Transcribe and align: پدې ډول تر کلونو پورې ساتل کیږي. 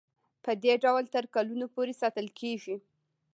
پدې 0.43 0.73
ډول 0.83 1.03
تر 1.15 1.23
کلونو 1.35 1.65
پورې 1.75 1.93
ساتل 2.01 2.27
کیږي. 2.39 2.75